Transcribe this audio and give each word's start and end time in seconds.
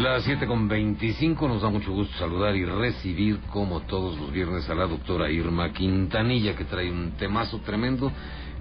Las 0.00 0.24
7 0.24 0.46
con 0.46 0.66
25 0.66 1.46
nos 1.46 1.62
da 1.62 1.70
mucho 1.70 1.92
gusto 1.92 2.16
saludar 2.18 2.56
y 2.56 2.64
recibir 2.64 3.38
como 3.52 3.80
todos 3.82 4.18
los 4.18 4.32
viernes 4.32 4.68
a 4.68 4.74
la 4.74 4.86
doctora 4.86 5.30
Irma 5.30 5.72
Quintanilla 5.72 6.56
que 6.56 6.64
trae 6.64 6.90
un 6.90 7.12
temazo 7.12 7.60
tremendo 7.60 8.10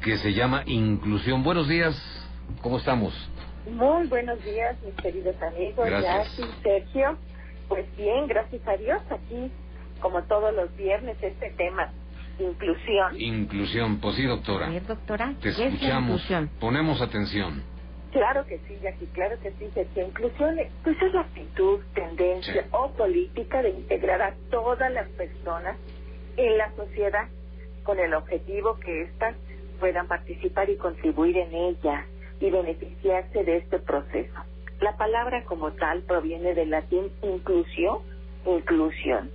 que 0.02 0.18
se 0.18 0.34
llama 0.34 0.62
Inclusión. 0.68 1.44
Buenos 1.44 1.68
días, 1.68 1.96
¿cómo 2.62 2.78
estamos? 2.78 3.14
Muy 3.68 4.08
buenos 4.08 4.44
días, 4.44 4.78
mis 4.86 4.94
queridos 4.96 5.36
amigos. 5.42 5.86
Gracias. 5.86 6.38
Jackie, 6.38 6.52
Sergio. 6.62 7.18
Pues 7.68 7.86
bien, 7.98 8.28
gracias 8.28 8.62
a 8.68 8.78
Dios, 8.78 9.02
aquí, 9.10 9.50
como 10.02 10.22
todos 10.24 10.54
los 10.54 10.76
viernes, 10.78 11.18
este 11.22 11.50
tema, 11.58 11.92
inclusión. 12.38 13.20
Inclusión, 13.20 13.98
pues 13.98 14.16
sí, 14.18 14.24
doctora. 14.24 14.70
Ver, 14.70 14.86
doctora, 14.86 15.34
Te 15.42 15.42
¿qué 15.42 15.50
es 15.50 15.58
la 15.58 15.66
escuchamos, 15.66 16.10
inclusión? 16.22 16.50
ponemos 16.60 17.02
atención. 17.02 17.64
Claro 18.14 18.46
que 18.46 18.60
sí, 18.68 18.78
Jackie, 18.82 19.08
claro 19.08 19.40
que 19.42 19.52
sí, 19.54 19.70
Sergio. 19.74 20.06
Inclusión 20.06 20.56
pues 20.84 21.02
es 21.02 21.14
la 21.14 21.22
actitud, 21.22 21.80
tendencia 21.96 22.64
Sí. 22.64 22.70
o 22.72 22.92
política 22.92 23.62
de 23.64 23.72
integrar 23.72 24.22
a 24.22 24.36
todas 24.52 24.92
las 24.92 25.10
personas 25.10 25.78
en 26.38 26.58
la 26.58 26.72
sociedad 26.76 27.28
con 27.84 28.00
el 28.00 28.14
objetivo 28.14 28.78
que 28.80 29.02
éstas 29.02 29.36
puedan 29.80 30.08
participar 30.08 30.70
y 30.70 30.78
contribuir 30.78 31.38
en 31.38 31.54
ella 31.54 32.06
y 32.40 32.52
beneficiarse 32.52 33.44
de 33.44 33.58
este 33.58 33.80
proceso. 33.80 34.40
La 34.80 34.96
palabra 34.96 35.44
como 35.46 35.72
tal 35.74 36.04
proviene 36.04 36.54
del 36.54 36.70
latín 36.70 37.12
inclusio, 37.24 38.04
inclusión. 38.46 39.32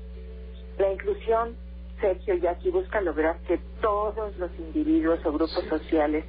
La 0.79 0.93
inclusión, 0.93 1.57
Sergio, 2.01 2.35
y 2.35 2.47
aquí 2.47 2.71
busca 2.71 3.01
lograr 3.01 3.39
que 3.47 3.59
todos 3.81 4.37
los 4.39 4.51
individuos 4.59 5.25
o 5.25 5.33
grupos 5.33 5.65
sociales, 5.69 6.25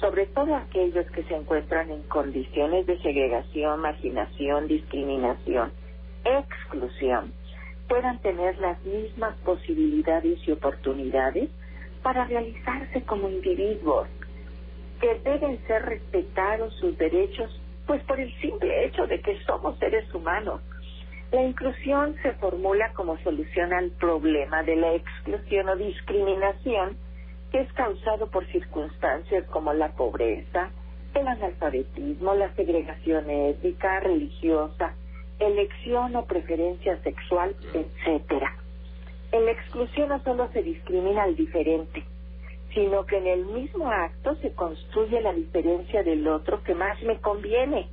sobre 0.00 0.26
todo 0.26 0.54
aquellos 0.54 1.06
que 1.10 1.22
se 1.24 1.34
encuentran 1.34 1.90
en 1.90 2.02
condiciones 2.04 2.86
de 2.86 2.98
segregación, 3.00 3.80
marginación, 3.80 4.66
discriminación, 4.66 5.72
exclusión, 6.24 7.32
puedan 7.88 8.20
tener 8.20 8.56
las 8.58 8.82
mismas 8.84 9.36
posibilidades 9.44 10.38
y 10.46 10.52
oportunidades 10.52 11.50
para 12.02 12.24
realizarse 12.24 13.02
como 13.02 13.28
individuos, 13.28 14.08
que 15.00 15.14
deben 15.24 15.58
ser 15.66 15.82
respetados 15.82 16.74
sus 16.74 16.96
derechos, 16.96 17.60
pues 17.86 18.02
por 18.04 18.20
el 18.20 18.32
simple 18.40 18.86
hecho 18.86 19.06
de 19.06 19.20
que 19.20 19.38
somos 19.44 19.78
seres 19.78 20.12
humanos. 20.14 20.60
La 21.32 21.42
inclusión 21.42 22.16
se 22.22 22.32
formula 22.34 22.92
como 22.94 23.16
solución 23.18 23.72
al 23.72 23.90
problema 23.92 24.64
de 24.64 24.74
la 24.74 24.94
exclusión 24.94 25.68
o 25.68 25.76
discriminación 25.76 26.96
que 27.52 27.60
es 27.60 27.72
causado 27.74 28.28
por 28.30 28.44
circunstancias 28.46 29.44
como 29.46 29.72
la 29.72 29.92
pobreza, 29.92 30.70
el 31.14 31.28
analfabetismo, 31.28 32.34
la 32.34 32.52
segregación 32.54 33.30
étnica, 33.30 34.00
religiosa, 34.00 34.94
elección 35.38 36.16
o 36.16 36.24
preferencia 36.26 37.00
sexual, 37.02 37.54
etcétera. 37.74 38.56
En 39.30 39.44
la 39.44 39.52
exclusión 39.52 40.08
no 40.08 40.20
solo 40.24 40.48
se 40.52 40.62
discrimina 40.62 41.22
al 41.22 41.36
diferente, 41.36 42.04
sino 42.74 43.06
que 43.06 43.18
en 43.18 43.28
el 43.28 43.46
mismo 43.46 43.88
acto 43.88 44.34
se 44.36 44.52
construye 44.54 45.20
la 45.20 45.32
diferencia 45.32 46.02
del 46.02 46.26
otro 46.26 46.62
que 46.64 46.74
más 46.74 47.00
me 47.02 47.20
conviene. 47.20 47.88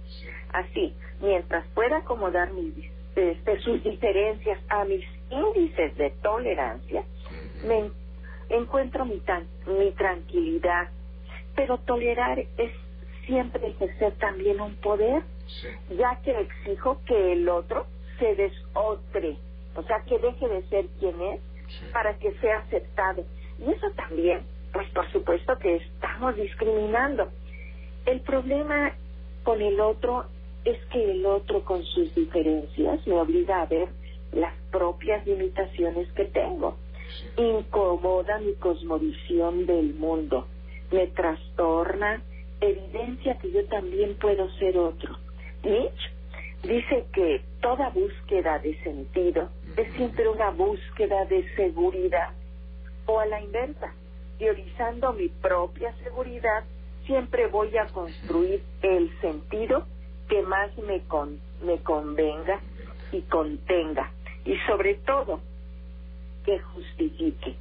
Así, 0.53 0.95
mientras 1.21 1.67
pueda 1.75 1.97
acomodar 1.97 2.51
mis, 2.53 2.73
este, 3.17 3.59
sus 3.61 3.83
diferencias 3.83 4.59
a 4.69 4.85
mis 4.85 5.03
índices 5.29 5.95
de 5.97 6.11
tolerancia, 6.21 7.03
me 7.65 7.79
en- 7.79 7.93
encuentro 8.49 9.05
mi, 9.05 9.19
tan- 9.21 9.47
mi 9.65 9.91
tranquilidad. 9.91 10.89
Pero 11.55 11.77
tolerar 11.79 12.39
es 12.39 12.71
siempre 13.25 13.67
ejercer 13.67 14.13
también 14.19 14.61
un 14.61 14.75
poder, 14.77 15.23
ya 15.97 16.19
que 16.23 16.31
exijo 16.39 17.01
que 17.05 17.33
el 17.33 17.49
otro 17.49 17.87
se 18.19 18.35
desotre, 18.35 19.37
o 19.75 19.83
sea, 19.83 20.01
que 20.05 20.17
deje 20.19 20.47
de 20.47 20.63
ser 20.69 20.85
quien 20.99 21.19
es 21.21 21.41
para 21.91 22.17
que 22.17 22.31
sea 22.39 22.59
aceptado. 22.59 23.25
Y 23.59 23.71
eso 23.71 23.87
también, 23.95 24.41
pues 24.71 24.87
por 24.91 25.09
supuesto 25.11 25.57
que 25.59 25.75
estamos 25.77 26.35
discriminando. 26.35 27.29
El 28.05 28.21
problema 28.21 28.93
con 29.43 29.61
el 29.61 29.79
otro 29.79 30.25
es 30.65 30.77
que 30.91 31.11
el 31.11 31.25
otro 31.25 31.63
con 31.63 31.83
sus 31.83 32.13
diferencias 32.13 33.05
me 33.07 33.19
obliga 33.19 33.61
a 33.61 33.65
ver 33.65 33.89
las 34.31 34.53
propias 34.71 35.25
limitaciones 35.25 36.11
que 36.13 36.25
tengo. 36.25 36.77
Incomoda 37.37 38.37
mi 38.39 38.53
cosmovisión 38.53 39.65
del 39.65 39.93
mundo, 39.93 40.47
me 40.91 41.07
trastorna, 41.07 42.21
evidencia 42.59 43.37
que 43.37 43.51
yo 43.51 43.65
también 43.65 44.15
puedo 44.15 44.49
ser 44.57 44.77
otro. 44.77 45.17
Nietzsche 45.63 46.09
dice 46.63 47.05
que 47.13 47.41
toda 47.61 47.89
búsqueda 47.89 48.59
de 48.59 48.77
sentido 48.83 49.49
es 49.77 49.93
siempre 49.93 50.27
una 50.27 50.51
búsqueda 50.51 51.25
de 51.25 51.47
seguridad 51.55 52.29
o 53.05 53.19
a 53.19 53.25
la 53.25 53.41
inversa, 53.41 53.93
priorizando 54.37 55.13
mi 55.13 55.29
propia 55.29 55.93
seguridad, 56.03 56.63
siempre 57.05 57.47
voy 57.47 57.75
a 57.77 57.87
construir 57.87 58.61
el 58.81 59.09
sentido 59.21 59.85
que 60.29 60.41
más 60.43 60.77
me, 60.79 61.05
con- 61.07 61.41
me 61.63 61.81
convenga 61.83 62.61
y 63.11 63.23
contenga. 63.23 64.11
Y 64.45 64.57
sobre 64.67 64.95
todo, 65.05 65.41
que 66.45 66.59
justifique 66.59 67.57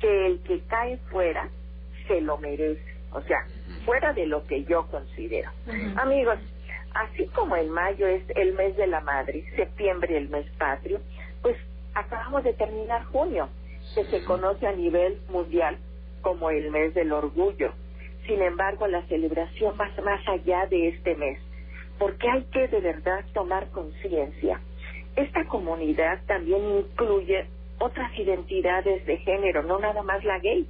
que 0.00 0.26
el 0.26 0.42
que 0.42 0.64
cae 0.66 0.98
fuera 1.10 1.50
se 2.06 2.20
lo 2.20 2.38
merece. 2.38 2.82
O 3.12 3.22
sea, 3.22 3.38
fuera 3.84 4.12
de 4.14 4.26
lo 4.26 4.46
que 4.46 4.64
yo 4.64 4.86
considero. 4.88 5.50
Amigos, 5.96 6.38
así 6.94 7.26
como 7.28 7.56
en 7.56 7.70
mayo 7.70 8.06
es 8.08 8.24
el 8.36 8.54
mes 8.54 8.76
de 8.76 8.86
la 8.86 9.00
madre, 9.00 9.44
septiembre 9.56 10.16
el 10.18 10.28
mes 10.30 10.46
patrio, 10.58 11.00
pues 11.42 11.56
acabamos 11.94 12.44
de 12.44 12.54
terminar 12.54 13.04
junio, 13.06 13.50
que 13.94 14.04
se 14.06 14.24
conoce 14.24 14.66
a 14.66 14.72
nivel 14.72 15.20
mundial 15.28 15.78
como 16.22 16.50
el 16.50 16.70
mes 16.70 16.94
del 16.94 17.12
orgullo. 17.12 17.74
Sin 18.28 18.42
embargo, 18.42 18.86
la 18.86 19.02
celebración 19.06 19.74
va 19.80 19.90
más 20.04 20.20
allá 20.28 20.66
de 20.66 20.88
este 20.88 21.16
mes, 21.16 21.40
porque 21.98 22.28
hay 22.28 22.44
que 22.52 22.68
de 22.68 22.80
verdad 22.80 23.24
tomar 23.32 23.70
conciencia. 23.70 24.60
Esta 25.16 25.46
comunidad 25.46 26.20
también 26.26 26.62
incluye 26.80 27.46
otras 27.78 28.16
identidades 28.18 29.06
de 29.06 29.16
género, 29.16 29.62
no 29.62 29.78
nada 29.78 30.02
más 30.02 30.22
la 30.24 30.38
gay, 30.40 30.68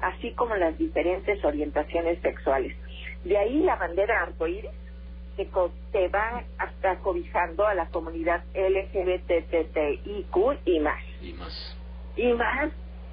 así 0.00 0.32
como 0.32 0.56
las 0.56 0.76
diferentes 0.78 1.44
orientaciones 1.44 2.20
sexuales. 2.22 2.76
De 3.22 3.38
ahí 3.38 3.60
la 3.60 3.76
bandera 3.76 4.22
arcoíris 4.22 4.72
que 5.36 5.48
te 5.92 6.08
va 6.08 6.42
hasta 6.58 6.96
cobijando 6.96 7.64
a 7.66 7.74
la 7.74 7.86
comunidad 7.90 8.42
LGBTTIQ 8.52 10.36
y 10.64 10.80
más. 10.80 11.04
Y 11.22 11.32
más. 11.34 11.78
Y 12.16 12.32
más, 12.32 12.72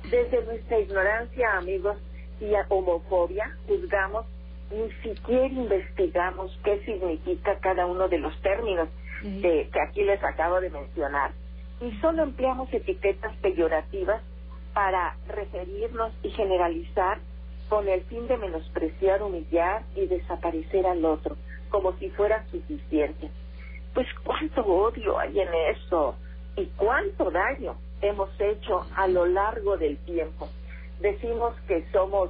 desde 0.09 0.43
nuestra 0.45 0.79
ignorancia, 0.79 1.57
amigos, 1.57 1.97
y 2.39 2.53
a 2.55 2.65
homofobia, 2.69 3.57
juzgamos, 3.67 4.25
ni 4.71 4.91
siquiera 5.01 5.47
investigamos 5.47 6.57
qué 6.63 6.79
significa 6.85 7.57
cada 7.59 7.85
uno 7.85 8.07
de 8.07 8.19
los 8.19 8.39
términos 8.41 8.89
que, 9.21 9.69
que 9.71 9.81
aquí 9.81 10.03
les 10.03 10.23
acabo 10.23 10.59
de 10.59 10.69
mencionar. 10.69 11.31
Y 11.81 11.91
solo 11.99 12.23
empleamos 12.23 12.73
etiquetas 12.73 13.35
peyorativas 13.37 14.21
para 14.73 15.15
referirnos 15.27 16.11
y 16.23 16.29
generalizar 16.31 17.19
con 17.69 17.87
el 17.87 18.01
fin 18.03 18.27
de 18.27 18.37
menospreciar, 18.37 19.23
humillar 19.23 19.83
y 19.95 20.05
desaparecer 20.07 20.85
al 20.85 21.03
otro, 21.05 21.37
como 21.69 21.93
si 21.97 22.09
fuera 22.11 22.45
suficiente. 22.51 23.29
Pues 23.93 24.07
cuánto 24.23 24.61
odio 24.65 25.19
hay 25.19 25.39
en 25.39 25.49
eso 25.75 26.15
y 26.55 26.65
cuánto 26.75 27.31
daño 27.31 27.75
hemos 28.01 28.29
hecho 28.39 28.85
a 28.95 29.07
lo 29.07 29.25
largo 29.25 29.77
del 29.77 29.97
tiempo. 29.99 30.49
Decimos 30.99 31.55
que 31.67 31.85
somos 31.91 32.29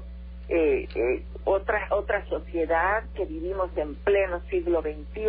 eh, 0.49 0.87
eh, 0.95 1.23
otra 1.45 1.87
otra 1.91 2.25
sociedad, 2.27 3.03
que 3.15 3.25
vivimos 3.25 3.69
en 3.77 3.95
pleno 3.95 4.41
siglo 4.49 4.81
XXI 4.81 5.25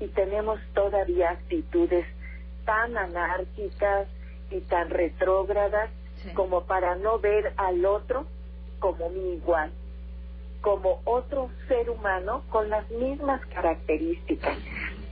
y 0.00 0.08
tenemos 0.08 0.58
todavía 0.74 1.30
actitudes 1.30 2.06
tan 2.64 2.96
anárquicas 2.96 4.08
y 4.50 4.60
tan 4.62 4.90
retrógradas 4.90 5.90
Sí. 6.22 6.32
como 6.34 6.64
para 6.66 6.94
no 6.96 7.18
ver 7.18 7.52
al 7.56 7.84
otro 7.84 8.26
como 8.78 9.10
mi 9.10 9.34
igual, 9.34 9.72
como 10.60 11.00
otro 11.04 11.50
ser 11.66 11.90
humano 11.90 12.44
con 12.50 12.70
las 12.70 12.88
mismas 12.92 13.44
características. 13.46 14.56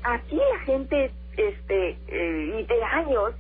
Aquí 0.05 0.37
la 0.37 0.59
gente, 0.67 1.11
este, 1.37 1.99
eh, 2.07 2.61
y 2.61 2.63
de 2.65 2.83
años, 2.85 3.35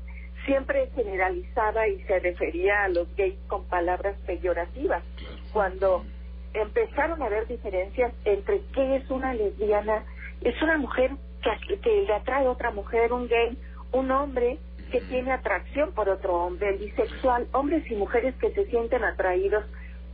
siempre 0.50 0.90
generalizaba 0.96 1.86
y 1.86 2.02
se 2.02 2.18
refería 2.18 2.82
a 2.82 2.88
los 2.88 3.06
gays 3.14 3.38
con 3.46 3.64
palabras 3.66 4.16
peyorativas. 4.26 5.04
Cuando 5.52 6.04
empezaron 6.52 7.22
a 7.22 7.26
haber 7.26 7.46
diferencias 7.46 8.12
entre 8.24 8.60
qué 8.74 8.96
es 8.96 9.08
una 9.10 9.32
lesbiana, 9.32 10.02
es 10.40 10.60
una 10.60 10.76
mujer 10.76 11.12
que, 11.40 11.78
que 11.78 12.02
le 12.02 12.12
atrae 12.12 12.46
a 12.46 12.50
otra 12.50 12.72
mujer, 12.72 13.12
un 13.12 13.28
gay, 13.28 13.56
un 13.92 14.10
hombre 14.10 14.58
que 14.90 15.00
tiene 15.02 15.30
atracción 15.30 15.92
por 15.92 16.08
otro 16.08 16.34
hombre, 16.34 16.70
el 16.70 16.78
bisexual, 16.78 17.46
hombres 17.52 17.88
y 17.88 17.94
mujeres 17.94 18.34
que 18.40 18.50
se 18.50 18.66
sienten 18.66 19.04
atraídos 19.04 19.64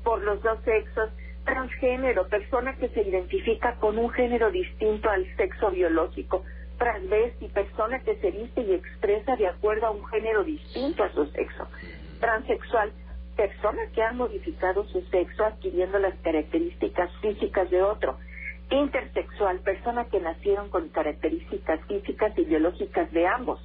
por 0.05 0.23
los 0.23 0.43
dos 0.43 0.59
sexos, 0.67 1.09
transgénero, 1.47 2.29
persona 2.29 2.77
que 2.77 2.91
se 2.91 3.09
identifica 3.09 3.77
con 3.77 3.99
un 3.99 4.11
género 4.11 4.50
distinto 4.50 5.09
al 5.09 5.25
sexo 5.37 5.71
biológico, 5.71 6.44
transvesti, 6.78 7.49
persona 7.49 8.00
que 8.00 8.17
se 8.17 8.31
viste 8.31 8.61
y 8.62 8.75
expresa 8.75 9.37
de 9.37 9.49
acuerdo 9.49 9.87
a 9.87 9.90
un 9.90 10.06
género 10.06 10.44
distinto 10.44 11.05
a 11.05 11.12
su 11.12 11.26
sexo, 11.26 11.67
transexual, 12.20 12.93
persona 13.37 13.82
que 13.94 14.02
ha 14.02 14.12
modificado 14.12 14.84
su 14.88 15.02
sexo 15.02 15.44
adquiriendo 15.44 15.99
las 15.99 16.14
características 16.20 17.11
físicas 17.20 17.70
de 17.70 17.82
otro, 17.82 18.19
intersexual, 18.70 19.61
persona 19.61 20.06
que 20.06 20.20
nacieron 20.20 20.70
con 20.70 20.88
características 20.88 21.81
físicas 21.87 22.37
y 22.37 22.44
biológicas 22.44 23.11
de 23.12 23.26
ambos, 23.26 23.61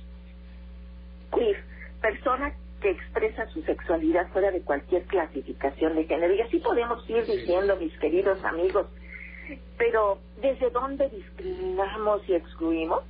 queer, 1.34 1.64
persona 2.02 2.54
que 2.82 2.92
expresa 2.92 3.48
su 3.48 3.62
sexualidad 3.64 4.28
fuera 4.30 4.52
de 4.52 4.62
cualquier 4.62 5.04
clasificación 5.04 5.96
de 5.96 6.06
género. 6.06 6.34
Y 6.34 6.42
así 6.42 6.60
podemos 6.60 7.08
ir 7.10 7.26
diciendo, 7.26 7.76
mis 7.78 7.98
queridos 8.00 8.44
amigos, 8.44 8.88
pero 9.78 10.20
¿desde 10.42 10.70
dónde 10.70 11.10
discriminamos 11.10 12.22
y 12.28 12.36
excluimos? 12.36 13.04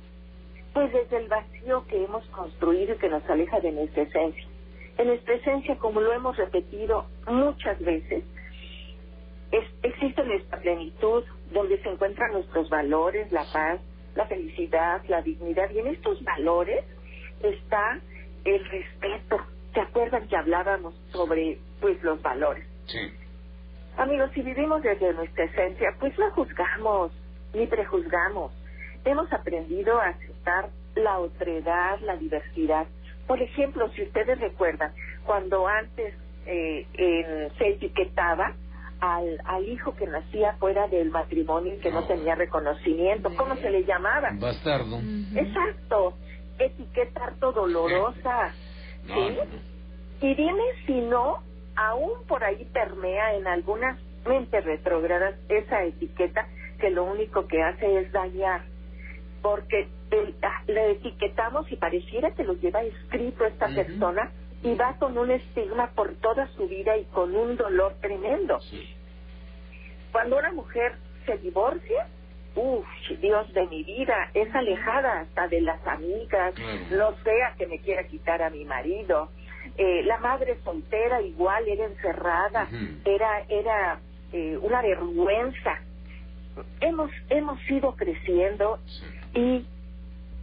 Pues 0.72 0.92
desde 0.92 1.18
el 1.18 1.28
vacío 1.28 1.86
que 1.86 2.04
hemos 2.04 2.24
construido 2.26 2.94
y 2.94 2.98
que 2.98 3.08
nos 3.08 3.28
aleja 3.28 3.60
de 3.60 3.72
nuestra 3.72 4.02
esencia. 4.02 4.44
En 4.98 5.08
nuestra 5.08 5.34
esencia, 5.34 5.76
como 5.78 6.00
lo 6.00 6.12
hemos 6.12 6.36
repetido 6.36 7.06
muchas 7.26 7.78
veces, 7.80 8.24
existe 9.82 10.24
nuestra 10.24 10.60
plenitud, 10.60 11.24
donde 11.52 11.80
se 11.82 11.88
encuentran 11.88 12.32
nuestros 12.32 12.70
valores, 12.70 13.30
la 13.32 13.44
paz, 13.52 13.80
la 14.14 14.26
felicidad, 14.26 15.02
la 15.08 15.22
dignidad, 15.22 15.70
y 15.70 15.78
en 15.78 15.88
estos 15.88 16.22
valores 16.24 16.84
está 17.42 18.00
el 18.44 18.64
respeto. 18.64 19.36
¿Se 19.74 19.80
acuerdan 19.80 20.28
que 20.28 20.36
hablábamos 20.36 20.94
sobre 21.12 21.58
pues 21.80 22.02
los 22.02 22.20
valores? 22.22 22.66
Sí. 22.86 22.98
Amigos, 23.96 24.30
si 24.34 24.42
vivimos 24.42 24.82
desde 24.82 25.12
nuestra 25.12 25.44
esencia, 25.44 25.94
pues 26.00 26.18
no 26.18 26.30
juzgamos 26.32 27.12
ni 27.54 27.66
prejuzgamos. 27.66 28.52
Hemos 29.04 29.32
aprendido 29.32 30.00
a 30.00 30.08
aceptar 30.08 30.70
la 30.94 31.18
otredad, 31.18 32.00
la 32.00 32.16
diversidad. 32.16 32.86
Por 33.26 33.40
ejemplo, 33.40 33.88
si 33.90 34.02
ustedes 34.02 34.40
recuerdan, 34.40 34.92
cuando 35.24 35.66
antes 35.66 36.14
eh, 36.46 37.50
se 37.58 37.68
etiquetaba 37.68 38.54
al, 39.00 39.38
al 39.44 39.68
hijo 39.68 39.94
que 39.96 40.06
nacía 40.06 40.54
fuera 40.54 40.86
del 40.88 41.10
matrimonio 41.10 41.74
y 41.74 41.78
que 41.78 41.90
no, 41.90 42.04
tenía 42.06 42.34
reconocimiento, 42.34 43.30
¿cómo 43.36 43.56
se 43.56 43.70
le 43.70 43.84
llamaba? 43.84 44.30
Bastardo. 44.34 45.00
Exacto, 45.34 46.14
etiqueta 46.58 47.24
harto 47.24 47.52
dolorosa. 47.52 48.54
¿sí? 49.06 49.38
Y 50.20 50.34
dime 50.34 50.62
si 50.86 51.00
no, 51.00 51.42
aún 51.76 52.26
por 52.26 52.44
ahí 52.44 52.68
permea 52.72 53.34
en 53.34 53.46
algunas 53.46 53.98
mentes 54.26 54.64
retrógradas 54.64 55.34
esa 55.48 55.84
etiqueta 55.84 56.46
que 56.78 56.90
lo 56.90 57.04
único 57.04 57.46
que 57.46 57.62
hace 57.62 58.00
es 58.00 58.12
dañar. 58.12 58.62
Porque 59.40 59.88
ah, 60.42 60.62
le 60.66 60.92
etiquetamos 60.92 61.70
y 61.70 61.76
pareciera 61.76 62.30
que 62.32 62.44
lo 62.44 62.54
lleva 62.54 62.82
escrito 62.82 63.44
esta 63.44 63.68
persona 63.68 64.30
y 64.62 64.74
va 64.74 64.96
con 64.98 65.18
un 65.18 65.30
estigma 65.30 65.90
por 65.94 66.14
toda 66.16 66.46
su 66.56 66.68
vida 66.68 66.96
y 66.96 67.04
con 67.06 67.34
un 67.34 67.56
dolor 67.56 67.94
tremendo. 68.00 68.60
Cuando 70.12 70.38
una 70.38 70.52
mujer 70.52 70.94
se 71.26 71.38
divorcia, 71.38 72.06
uff, 72.54 72.86
Dios 73.20 73.52
de 73.54 73.66
mi 73.66 73.82
vida, 73.82 74.30
es 74.34 74.54
alejada 74.54 75.20
hasta 75.20 75.48
de 75.48 75.62
las 75.62 75.84
amigas, 75.86 76.54
no 76.90 77.14
sea 77.24 77.54
que 77.58 77.66
me 77.66 77.78
quiera 77.80 78.04
quitar 78.04 78.42
a 78.42 78.50
mi 78.50 78.64
marido. 78.64 79.30
Eh, 79.76 80.02
la 80.04 80.18
madre 80.18 80.58
soltera 80.64 81.22
igual 81.22 81.66
era 81.66 81.86
encerrada, 81.86 82.68
era 83.04 83.40
era 83.48 84.00
eh, 84.32 84.58
una 84.60 84.82
vergüenza. 84.82 85.80
Hemos 86.80 87.10
hemos 87.30 87.58
ido 87.70 87.94
creciendo 87.96 88.78
y 89.34 89.64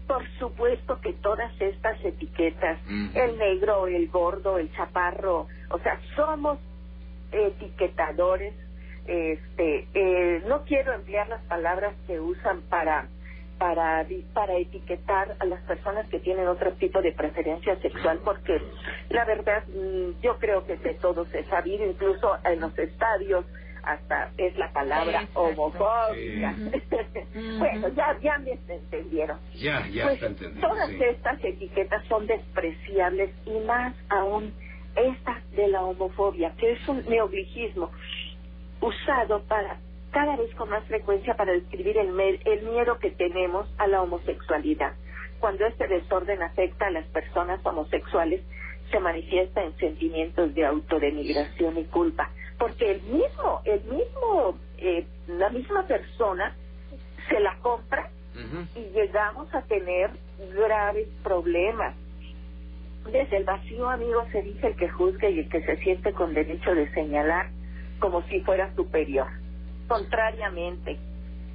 por 0.07 0.27
supuesto 0.39 0.99
que 1.01 1.13
todas 1.13 1.51
estas 1.61 2.03
etiquetas, 2.03 2.79
el 3.13 3.37
negro, 3.37 3.85
el 3.85 4.09
gordo, 4.09 4.57
el 4.57 4.73
chaparro, 4.73 5.47
o 5.69 5.79
sea, 5.79 5.99
somos 6.15 6.57
etiquetadores 7.31 8.55
este 9.09 9.87
eh, 9.93 10.43
no 10.47 10.63
quiero 10.65 10.93
emplear 10.93 11.27
las 11.29 11.41
palabras 11.45 11.95
que 12.05 12.19
usan 12.19 12.61
para 12.69 13.07
para 13.59 14.07
para 14.33 14.57
etiquetar 14.57 15.35
a 15.38 15.45
las 15.45 15.61
personas 15.63 16.07
que 16.09 16.19
tienen 16.19 16.47
otro 16.47 16.71
tipo 16.73 17.01
de 17.01 17.11
preferencia 17.11 17.75
sexual 17.81 18.19
porque 18.23 18.59
la 19.09 19.25
verdad 19.25 19.63
mm, 19.67 20.21
yo 20.21 20.38
creo 20.39 20.65
que 20.65 20.77
de 20.77 20.95
todo 20.95 21.25
se 21.25 21.44
sabido 21.45 21.85
incluso 21.85 22.38
en 22.45 22.61
los 22.61 22.77
estadios 22.79 23.45
hasta 23.83 24.31
es 24.38 24.57
la 24.57 24.71
palabra 24.71 25.27
homofóbica. 25.33 26.53
bueno, 27.57 27.88
ya, 27.89 28.17
ya 28.21 28.38
me 28.39 28.51
entendieron. 28.67 29.39
Ya, 29.56 29.88
ya 29.88 30.07
pues, 30.07 30.19
Todas 30.59 30.89
estas 30.91 31.44
etiquetas 31.44 32.03
son 32.07 32.27
despreciables 32.27 33.31
y 33.45 33.57
más 33.65 33.95
aún 34.09 34.53
esta 34.95 35.41
de 35.56 35.67
la 35.69 35.83
homofobia, 35.83 36.53
que 36.57 36.73
es 36.73 36.88
un 36.88 37.03
neogligismo 37.07 37.89
usado 38.81 39.44
para 39.44 39.77
cada 40.11 40.35
vez 40.35 40.53
con 40.56 40.69
más 40.69 40.83
frecuencia 40.85 41.35
para 41.35 41.53
describir 41.53 41.97
el, 41.97 42.09
el 42.19 42.63
miedo 42.63 42.97
que 43.00 43.11
tenemos 43.11 43.67
a 43.77 43.88
la 43.88 44.01
homosexualidad. 44.01 44.94
Cuando 45.39 45.65
este 45.65 45.88
desorden 45.88 46.41
afecta 46.41 46.88
a 46.88 46.91
las 46.91 47.06
personas 47.07 47.63
homosexuales, 47.65 48.41
se 48.91 49.00
manifiesta 49.00 49.63
en 49.63 49.77
sentimientos 49.77 50.53
de 50.56 50.65
autodenigración 50.65 51.77
y 51.77 51.85
culpa, 51.85 52.29
porque 52.57 52.91
el 52.91 53.01
mismo, 53.03 53.61
el 53.65 53.81
mismo, 53.83 54.57
eh, 54.77 55.06
la 55.27 55.50
misma 55.50 55.85
persona 55.85 56.56
se 57.29 57.39
la 57.39 57.57
compra 57.59 58.09
y 58.75 58.79
llegamos 58.94 59.53
a 59.53 59.61
tener 59.63 60.11
graves 60.56 61.07
problemas. 61.23 61.95
Desde 63.11 63.38
el 63.38 63.44
vacío, 63.44 63.89
amigo, 63.89 64.25
se 64.31 64.41
dice 64.41 64.67
el 64.67 64.75
que 64.75 64.89
juzga 64.89 65.29
y 65.29 65.39
el 65.39 65.50
que 65.50 65.61
se 65.61 65.78
siente 65.78 66.13
con 66.13 66.33
derecho 66.33 66.73
de 66.73 66.89
señalar 66.94 67.49
como 67.99 68.21
si 68.23 68.39
fuera 68.42 68.73
superior. 68.75 69.28
Contrariamente, 69.89 70.99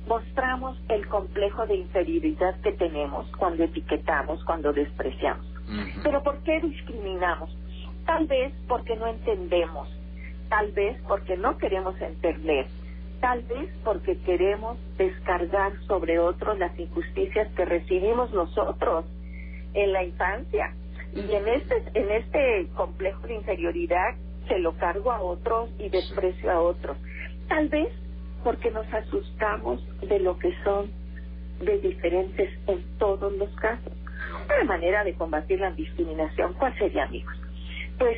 mostramos 0.09 0.79
el 0.91 1.09
complejo 1.09 1.67
de 1.67 1.77
inferioridad 1.77 2.61
que 2.63 2.73
tenemos 2.75 3.27
cuando 3.39 3.65
etiquetamos, 3.65 4.45
cuando 4.45 4.75
despreciamos. 4.75 5.47
Pero 6.03 6.23
¿por 6.23 6.43
qué 6.43 6.61
discriminamos? 6.61 7.57
Tal 8.07 8.27
vez 8.27 8.55
porque 8.69 8.97
no 8.97 9.07
entendemos, 9.09 9.89
tal 10.51 10.73
vez 10.73 11.01
porque 11.09 11.39
no 11.39 11.59
queremos 11.59 12.01
entender, 12.03 12.67
tal 13.21 13.45
vez 13.45 13.71
porque 13.85 14.19
queremos 14.19 14.79
descargar 14.99 15.73
sobre 15.87 16.19
otros 16.19 16.59
las 16.59 16.79
injusticias 16.79 17.49
que 17.55 17.65
recibimos 17.65 18.33
nosotros 18.35 19.07
en 19.75 19.93
la 19.93 20.05
infancia. 20.05 20.75
Y 21.15 21.33
en 21.33 21.49
este, 21.49 21.85
en 21.95 22.11
este 22.11 22.69
complejo 22.77 23.27
de 23.29 23.37
inferioridad 23.37 24.17
se 24.49 24.59
lo 24.59 24.77
cargo 24.77 25.13
a 25.13 25.23
otros 25.23 25.71
y 25.79 25.89
desprecio 25.89 26.51
a 26.53 26.61
otros. 26.61 26.99
Tal 27.49 27.69
vez 27.71 27.89
porque 28.45 28.71
nos 28.71 28.87
asustamos 28.93 29.83
de 30.01 30.21
lo 30.21 30.39
que 30.39 30.55
son 30.63 30.91
de 31.61 31.79
diferentes 31.81 32.51
en 32.67 32.85
todos 32.99 33.33
los 33.33 33.51
casos. 33.57 33.93
Una 34.47 34.65
manera 34.65 35.03
de 35.03 35.15
combatir 35.15 35.61
la 35.61 35.73
discriminación, 35.73 36.55
¿cuál 36.55 36.77
sería, 36.79 37.05
amigos? 37.05 37.35
Pues 37.99 38.17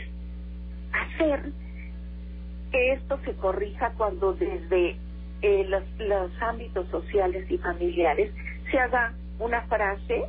hacer 0.93 1.53
que 2.73 2.93
esto 2.93 3.19
se 3.25 3.35
corrija 3.35 3.93
cuando 3.97 4.33
desde 4.35 4.97
eh, 5.43 5.65
los, 5.69 5.85
los 5.99 6.31
ámbitos 6.43 6.89
sociales 6.89 7.51
y 7.51 7.59
familiares 7.59 8.33
se 8.71 8.79
haga 8.79 9.15
una 9.39 9.63
frase 9.63 10.25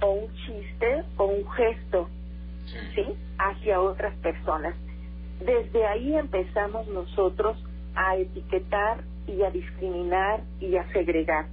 o 0.00 0.10
un 0.12 0.32
chiste 0.34 1.02
o 1.16 1.24
un 1.24 1.50
gesto, 1.52 2.08
¿sí? 2.94 3.04
Hacia 3.38 3.80
otras 3.80 4.14
personas 4.16 4.74
desde 5.44 5.86
ahí 5.86 6.14
empezamos 6.14 6.86
nosotros 6.88 7.56
a 7.94 8.16
etiquetar 8.16 9.04
y 9.26 9.42
a 9.42 9.50
discriminar 9.50 10.40
y 10.60 10.76
a 10.76 10.86
segregar. 10.92 11.46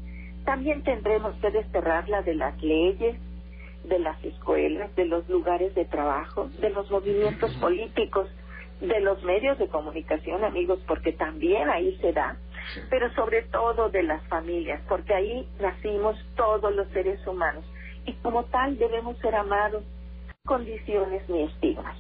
También 0.46 0.84
tendremos 0.84 1.36
que 1.36 1.52
desterrarla 1.52 2.22
de 2.22 2.36
las 2.36 2.62
leyes, 2.62 3.18
de 3.84 4.00
las 4.00 4.24
escuelas, 4.24 4.96
de 4.96 5.06
los 5.06 5.28
lugares 5.30 5.74
de 5.76 5.86
trabajo, 5.86 6.50
de 6.60 6.70
los 6.70 6.90
movimientos 6.92 7.54
políticos, 7.56 8.28
de 8.82 9.00
los 9.02 9.22
medios 9.24 9.58
de 9.60 9.68
comunicación, 9.68 10.44
amigos, 10.44 10.80
porque 10.88 11.12
también 11.12 11.70
ahí 11.70 11.98
se 12.02 12.14
da, 12.14 12.38
pero 12.90 13.12
sobre 13.14 13.44
todo 13.44 13.90
de 13.90 14.04
las 14.04 14.26
familias, 14.28 14.82
porque 14.88 15.14
ahí 15.14 15.48
nacimos 15.60 16.18
todos 16.36 16.74
los 16.74 16.88
seres 16.90 17.26
humanos 17.28 17.66
y 18.06 18.14
como 18.14 18.44
tal 18.46 18.78
debemos 18.78 19.18
ser 19.20 19.36
amados 19.36 19.84
condiciones 20.46 21.28
ni 21.30 21.44
estigmas. 21.44 21.98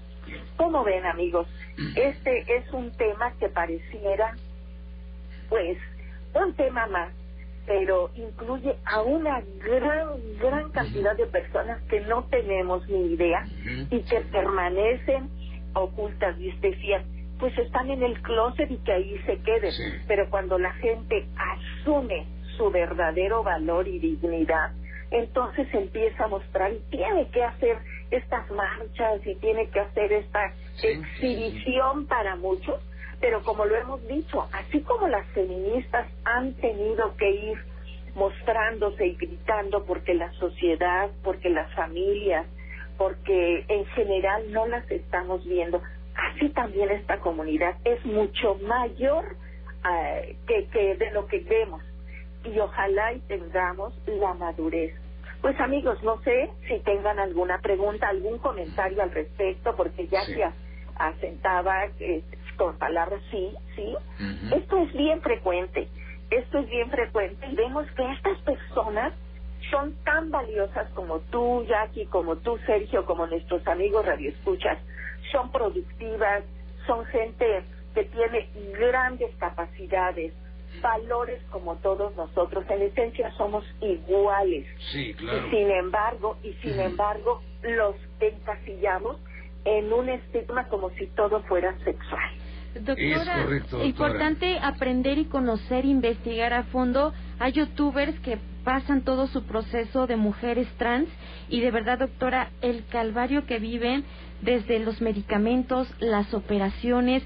Como 0.58 0.84
ven 0.84 1.06
amigos, 1.06 1.48
este 1.96 2.46
es 2.56 2.72
un 2.72 2.92
tema 2.92 3.34
que 3.40 3.50
pareciera 3.50 4.36
pues 5.50 5.77
un 6.34 6.53
tema 6.53 6.88
más, 6.88 7.12
pero 7.65 8.10
incluye 8.15 8.75
a 8.86 9.01
una 9.01 9.41
gran, 9.63 10.10
gran 10.39 10.72
cantidad 10.72 11.15
de 11.15 11.25
personas 11.27 11.82
que 11.84 12.01
no 12.01 12.24
tenemos 12.25 12.88
ni 12.88 13.13
idea 13.13 13.46
y 13.89 14.01
que 14.01 14.22
permanecen 14.32 15.29
ocultas 15.74 16.36
y 16.39 16.51
decían, 16.60 17.03
pues 17.39 17.58
están 17.58 17.89
en 17.89 18.03
el 18.03 18.22
closet 18.22 18.70
y 18.70 18.77
que 18.77 18.91
ahí 18.91 19.18
se 19.25 19.38
queden. 19.39 19.74
Pero 20.08 20.29
cuando 20.29 20.58
la 20.58 20.74
gente 20.74 21.27
asume 21.36 22.25
su 22.58 22.70
verdadero 22.70 23.44
valor 23.44 23.88
y 23.88 24.00
dignidad, 24.00 24.72
entonces 25.12 25.68
empieza 25.74 26.25
a 26.25 26.27
mostrar 26.27 26.72
y 26.74 26.79
tiene 26.91 27.27
que 27.29 27.44
hacer 27.44 27.77
estas 28.12 28.50
marchas 28.51 29.25
y 29.25 29.36
tiene 29.36 29.70
que 29.70 29.79
hacer 29.79 30.12
esta 30.12 30.53
exhibición 30.84 32.06
para 32.08 32.36
muchos, 32.36 32.82
pero 33.20 33.44
como 33.44 33.66
lo 33.66 33.76
hemos 33.76 34.06
dicho, 34.08 34.48
así 34.54 34.82
como 34.82 35.08
las 35.08 35.28
feministas 35.30 36.08
han 36.24 36.54
tenido 36.56 37.16
que 37.18 37.30
ir 37.30 37.58
mostrándose 38.16 39.08
y 39.08 39.16
gritando 39.16 39.86
porque 39.86 40.14
la 40.14 40.32
sociedad, 40.34 41.10
porque 41.24 41.50
las 41.50 41.74
familias, 41.74 42.46
porque 42.98 43.66
en 43.68 43.86
general 43.88 44.52
no 44.52 44.68
las 44.68 44.90
estamos 44.92 45.46
viendo, 45.46 45.82
así 46.16 46.50
también 46.50 46.92
esta 46.92 47.20
comunidad 47.20 47.76
es 47.86 48.04
mucho 48.06 48.56
mayor 48.56 49.36
eh, 49.90 50.36
que, 50.48 50.68
que 50.68 50.96
de 50.96 51.12
lo 51.12 51.26
que 51.28 51.40
vemos 51.40 51.82
y 52.44 52.58
ojalá 52.60 53.14
y 53.14 53.20
tengamos 53.22 53.94
la 54.06 54.34
madurez. 54.34 54.94
Pues 55.42 55.58
amigos, 55.60 56.02
no 56.04 56.22
sé 56.24 56.50
si 56.68 56.80
tengan 56.80 57.18
alguna 57.20 57.60
pregunta, 57.60 58.10
algún 58.10 58.40
comentario 58.40 59.02
al 59.02 59.12
respecto, 59.12 59.76
porque 59.76 60.08
ya 60.08 60.22
se 60.26 60.44
asentaba 60.96 61.86
eh, 62.00 62.24
con 62.60 62.78
palabras 62.78 63.22
sí, 63.32 63.56
sí. 63.75 63.96
Esto 64.54 64.78
es 64.80 64.94
bien 64.94 65.22
frecuente, 65.22 65.88
esto 66.30 66.60
es 66.60 66.70
bien 66.70 66.92
frecuente 66.92 67.48
y 67.48 67.56
vemos 67.56 67.88
que 67.96 68.12
estas 68.12 68.38
personas 68.39 69.13
son 69.72 69.94
tan 70.04 70.30
valiosas 70.30 70.89
como 70.89 71.20
tú, 71.32 71.66
Jackie, 71.68 72.06
como 72.08 72.36
tú, 72.36 72.58
Sergio, 72.66 73.06
como 73.06 73.28
nuestros 73.28 73.66
amigos 73.66 74.06
radioescuchas, 74.06 74.78
son 75.32 75.51
productivas, 75.51 76.44
son 76.86 77.06
gente 77.06 77.63
que 77.96 78.04
tiene 78.04 78.50
grandes 78.78 79.34
capacidades, 79.38 80.34
valores 80.82 81.42
como 81.51 81.78
todos 81.78 82.13
nosotros. 82.18 82.66
En 82.70 82.82
esencia 82.82 83.32
somos 83.38 83.63
iguales. 83.80 84.66
Sí, 84.92 85.13
claro. 85.13 85.48
Y 85.48 85.50
sin 85.50 85.72
embargo, 85.72 86.38
y 86.44 86.54
sin 86.56 86.80
embargo, 86.80 87.42
los 87.62 87.96
encasillamos 88.20 89.18
en 89.66 89.94
un 89.94 90.10
estigma 90.10 90.68
como 90.68 90.89
si 90.92 91.08
todo 91.08 91.42
fuera 91.44 91.78
sexual. 91.84 92.32
Doctora, 92.76 93.46
es 93.52 93.86
importante 93.86 94.60
aprender 94.60 95.18
y 95.18 95.26
conocer, 95.26 95.86
investigar 95.86 96.54
a 96.54 96.64
fondo. 96.64 97.14
Hay 97.40 97.54
youtubers 97.54 98.20
que 98.20 98.38
pasan 98.64 99.02
todo 99.02 99.28
su 99.28 99.44
proceso 99.44 100.06
de 100.06 100.16
mujeres 100.16 100.68
trans 100.78 101.10
y 101.50 101.62
de 101.62 101.72
verdad, 101.72 102.00
doctora, 102.00 102.52
el 102.62 102.86
calvario 102.86 103.46
que 103.48 103.60
viven 103.60 104.04
desde 104.42 104.80
los 104.80 105.02
medicamentos, 105.02 105.92
las 106.00 106.34
operaciones, 106.34 107.24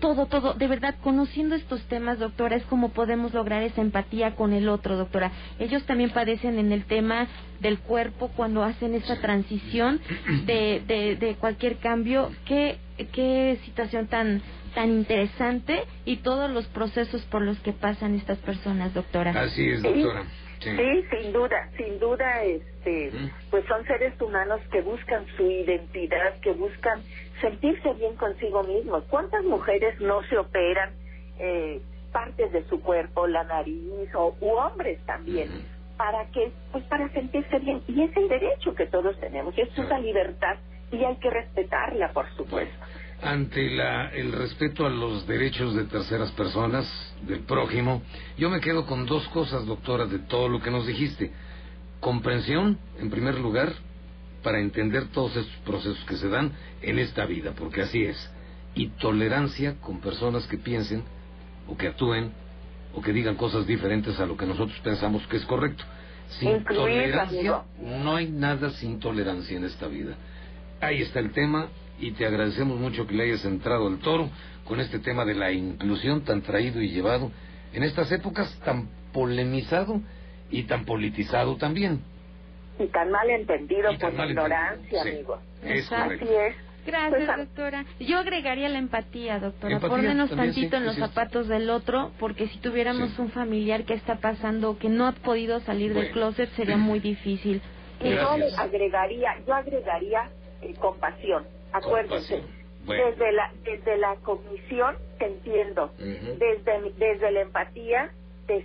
todo, 0.00 0.26
todo, 0.26 0.54
de 0.54 0.66
verdad, 0.66 0.94
conociendo 1.02 1.54
estos 1.54 1.82
temas, 1.82 2.18
doctora, 2.18 2.56
es 2.56 2.64
como 2.64 2.90
podemos 2.90 3.34
lograr 3.34 3.62
esa 3.62 3.80
empatía 3.80 4.34
con 4.34 4.52
el 4.52 4.68
otro, 4.68 4.96
doctora. 4.96 5.30
Ellos 5.58 5.84
también 5.84 6.10
padecen 6.10 6.58
en 6.58 6.72
el 6.72 6.84
tema 6.84 7.28
del 7.60 7.78
cuerpo 7.78 8.30
cuando 8.36 8.62
hacen 8.62 8.94
esa 8.94 9.20
transición 9.20 10.00
de, 10.46 10.82
de, 10.86 11.16
de 11.16 11.34
cualquier 11.36 11.76
cambio. 11.78 12.30
¿Qué, 12.44 12.78
qué 13.12 13.58
situación 13.64 14.06
tan 14.06 14.42
tan 14.74 14.90
interesante 14.90 15.84
y 16.04 16.18
todos 16.18 16.50
los 16.50 16.66
procesos 16.66 17.22
por 17.22 17.42
los 17.42 17.58
que 17.60 17.72
pasan 17.72 18.14
estas 18.14 18.38
personas, 18.38 18.94
doctora. 18.94 19.30
Así 19.30 19.68
es, 19.68 19.82
doctora. 19.82 20.24
Sí. 20.60 20.76
sin 21.10 21.32
duda, 21.32 21.68
sin 21.76 21.98
duda, 21.98 22.42
este, 22.42 23.12
pues 23.50 23.64
son 23.66 23.84
seres 23.86 24.20
humanos 24.20 24.60
que 24.72 24.80
buscan 24.82 25.24
su 25.36 25.44
identidad, 25.44 26.38
que 26.40 26.52
buscan 26.52 27.02
sentirse 27.40 27.92
bien 27.94 28.16
consigo 28.16 28.62
mismos. 28.64 29.04
¿Cuántas 29.08 29.44
mujeres 29.44 30.00
no 30.00 30.22
se 30.24 30.36
operan 30.36 30.90
eh, 31.38 31.80
partes 32.12 32.52
de 32.52 32.64
su 32.64 32.80
cuerpo, 32.80 33.26
la 33.26 33.44
nariz 33.44 34.14
o 34.14 34.36
u 34.40 34.50
hombres 34.50 34.98
también? 35.06 35.48
para 35.98 36.24
que 36.26 36.52
pues 36.70 36.84
para 36.84 37.08
sentirse 37.12 37.58
bien 37.58 37.82
y 37.88 38.02
es 38.04 38.16
el 38.16 38.28
derecho 38.28 38.74
que 38.74 38.86
todos 38.86 39.18
tenemos 39.18 39.52
y 39.58 39.62
es 39.62 39.78
una 39.78 39.98
libertad 39.98 40.56
y 40.92 41.04
hay 41.04 41.16
que 41.16 41.28
respetarla 41.28 42.12
por 42.12 42.30
supuesto 42.36 42.72
ante 43.22 43.70
la, 43.70 44.08
el 44.10 44.32
respeto 44.32 44.86
a 44.86 44.90
los 44.90 45.26
derechos 45.26 45.74
de 45.74 45.84
terceras 45.84 46.30
personas, 46.32 46.86
del 47.22 47.40
prójimo, 47.40 48.02
yo 48.36 48.48
me 48.48 48.60
quedo 48.60 48.86
con 48.86 49.06
dos 49.06 49.26
cosas, 49.28 49.66
doctora, 49.66 50.06
de 50.06 50.20
todo 50.20 50.48
lo 50.48 50.60
que 50.60 50.70
nos 50.70 50.86
dijiste. 50.86 51.32
Comprensión, 52.00 52.78
en 52.98 53.10
primer 53.10 53.38
lugar, 53.40 53.72
para 54.42 54.60
entender 54.60 55.06
todos 55.08 55.36
estos 55.36 55.56
procesos 55.64 56.02
que 56.04 56.16
se 56.16 56.28
dan 56.28 56.52
en 56.82 56.98
esta 56.98 57.26
vida, 57.26 57.52
porque 57.56 57.82
así 57.82 58.04
es. 58.04 58.30
Y 58.74 58.88
tolerancia 58.90 59.80
con 59.80 60.00
personas 60.00 60.46
que 60.46 60.56
piensen 60.56 61.02
o 61.66 61.76
que 61.76 61.88
actúen 61.88 62.32
o 62.94 63.02
que 63.02 63.12
digan 63.12 63.34
cosas 63.34 63.66
diferentes 63.66 64.18
a 64.20 64.26
lo 64.26 64.36
que 64.36 64.46
nosotros 64.46 64.78
pensamos 64.80 65.26
que 65.26 65.38
es 65.38 65.44
correcto. 65.44 65.84
Sin 66.38 66.62
tolerancia, 66.64 67.62
no 67.80 68.14
hay 68.14 68.30
nada 68.30 68.70
sin 68.70 69.00
tolerancia 69.00 69.56
en 69.56 69.64
esta 69.64 69.88
vida. 69.88 70.14
Ahí 70.80 71.02
está 71.02 71.18
el 71.18 71.32
tema, 71.32 71.68
y 72.00 72.12
te 72.12 72.26
agradecemos 72.26 72.78
mucho 72.78 73.06
que 73.06 73.14
le 73.14 73.24
hayas 73.24 73.44
entrado 73.44 73.86
al 73.86 73.98
toro 73.98 74.30
con 74.64 74.80
este 74.80 74.98
tema 74.98 75.24
de 75.24 75.34
la 75.34 75.50
inclusión 75.50 76.22
tan 76.22 76.42
traído 76.42 76.80
y 76.80 76.90
llevado 76.90 77.30
en 77.72 77.82
estas 77.82 78.10
épocas 78.12 78.58
tan 78.64 78.88
polemizado 79.12 80.00
y 80.50 80.64
tan 80.64 80.84
politizado 80.84 81.56
también. 81.56 82.00
Y 82.78 82.86
tan 82.86 83.10
mal 83.10 83.28
entendido 83.28 83.90
por 83.98 84.30
ignorancia, 84.30 85.02
amigo. 85.02 85.38
Es 85.62 85.90
Así 85.90 86.24
es. 86.24 86.54
Gracias, 86.86 87.26
pues, 87.26 87.48
doctora. 87.48 87.84
Yo 88.00 88.18
agregaría 88.18 88.68
la 88.68 88.78
empatía, 88.78 89.40
doctora. 89.40 89.78
Ponernos 89.80 90.30
tantito 90.30 90.76
en 90.76 90.86
los 90.86 90.96
zapatos 90.96 91.48
del 91.48 91.68
otro, 91.68 92.12
porque 92.18 92.46
si 92.48 92.58
tuviéramos 92.58 93.18
un 93.18 93.30
familiar 93.30 93.84
que 93.84 93.94
está 93.94 94.20
pasando, 94.20 94.78
que 94.78 94.88
no 94.88 95.06
ha 95.06 95.12
podido 95.12 95.60
salir 95.60 95.92
del 95.92 96.12
closet, 96.12 96.48
sería 96.52 96.78
muy 96.78 97.00
difícil. 97.00 97.60
Y 98.00 98.10
yo 98.10 98.30
agregaría, 98.56 99.36
yo 99.46 99.54
agregaría 99.54 100.30
eh, 100.62 100.72
compasión 100.78 101.44
Acuérdense, 101.72 102.42
desde 102.86 103.32
la 103.32 103.52
desde 103.64 103.96
la 103.98 104.16
cognición 104.16 104.96
te 105.18 105.26
entiendo, 105.26 105.92
desde 105.98 106.92
desde 106.96 107.30
la 107.30 107.40
empatía 107.42 108.10
te, 108.46 108.64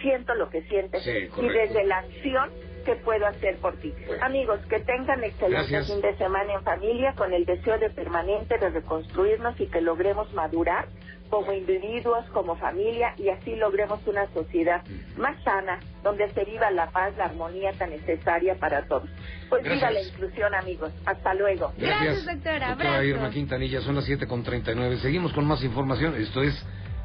siento 0.00 0.34
lo 0.34 0.48
que 0.48 0.62
sientes. 0.62 1.06
Y 1.06 1.48
desde 1.48 1.84
la 1.84 1.98
acción 1.98 2.50
¿qué 2.84 2.96
puedo 2.96 3.26
hacer 3.26 3.56
por 3.56 3.76
ti? 3.76 3.92
Amigos, 4.22 4.60
que 4.68 4.80
tengan 4.80 5.22
excelente 5.22 5.84
fin 5.84 6.00
de 6.00 6.16
semana 6.16 6.54
en 6.54 6.62
familia 6.62 7.14
con 7.14 7.32
el 7.32 7.44
deseo 7.44 7.78
de 7.78 7.90
permanente 7.90 8.58
de 8.58 8.70
reconstruirnos 8.70 9.60
y 9.60 9.66
que 9.66 9.80
logremos 9.80 10.32
madurar 10.32 10.86
como 11.30 11.52
individuos, 11.52 12.24
como 12.32 12.56
familia 12.56 13.14
y 13.16 13.28
así 13.28 13.54
logremos 13.54 14.04
una 14.06 14.26
sociedad 14.34 14.82
más 15.16 15.42
sana 15.44 15.78
donde 16.02 16.28
se 16.30 16.44
viva 16.44 16.70
la 16.70 16.90
paz, 16.90 17.16
la 17.16 17.26
armonía 17.26 17.72
tan 17.72 17.90
necesaria 17.90 18.56
para 18.56 18.86
todos. 18.86 19.08
Pues 19.48 19.62
viva 19.62 19.90
la 19.90 20.02
inclusión, 20.02 20.54
amigos. 20.54 20.92
Hasta 21.06 21.34
luego. 21.34 21.72
Gracias, 21.78 22.26
doctora. 22.26 22.68
Doctora 22.70 23.04
Irma 23.04 23.30
Quintanilla, 23.30 23.80
son 23.80 23.96
las 23.96 24.08
7.39. 24.08 24.98
Seguimos 24.98 25.32
con 25.32 25.46
más 25.46 25.62
información. 25.62 26.16
Esto 26.16 26.42
es 26.42 26.54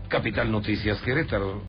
Capital 0.10 0.51
Noticias 0.51 1.00
Querétaro. 1.01 1.63